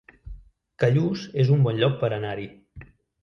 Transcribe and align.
Callús 0.83 1.27
es 1.45 1.53
un 1.57 1.61
bon 1.69 1.77
lloc 1.83 1.99
per 2.01 2.09
anar-hi 2.17 2.49